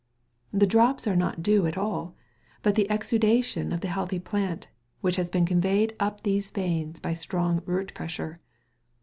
[0.51, 2.15] The drops are not dew at all,
[2.63, 4.67] but the exudation of the healthy plant,
[5.01, 8.37] which has been conveyed up these veins by strong root pressure.